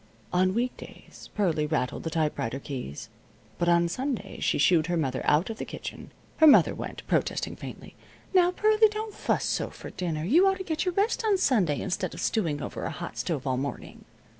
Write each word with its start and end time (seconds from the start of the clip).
On 0.33 0.55
week 0.55 0.75
days 0.77 1.29
Pearlie 1.35 1.67
rattled 1.67 2.01
the 2.01 2.09
typewriter 2.09 2.57
keys, 2.59 3.07
but 3.59 3.69
on 3.69 3.87
Sundays 3.87 4.43
she 4.43 4.57
shooed 4.57 4.87
her 4.87 4.97
mother 4.97 5.21
out 5.25 5.51
of 5.51 5.59
the 5.59 5.63
kitchen. 5.63 6.11
Her 6.37 6.47
mother 6.47 6.73
went, 6.73 7.05
protesting 7.05 7.55
faintly: 7.55 7.93
"Now, 8.33 8.49
Pearlie, 8.49 8.89
don't 8.89 9.13
fuss 9.13 9.45
so 9.45 9.69
for 9.69 9.91
dinner. 9.91 10.23
You 10.23 10.47
ought 10.47 10.57
to 10.57 10.63
get 10.63 10.85
your 10.85 10.93
rest 10.95 11.23
on 11.23 11.37
Sunday 11.37 11.79
instead 11.79 12.15
of 12.15 12.19
stewing 12.19 12.63
over 12.63 12.85
a 12.85 12.89
hot 12.89 13.15
stove 13.15 13.45
all 13.45 13.57
morning." 13.57 14.05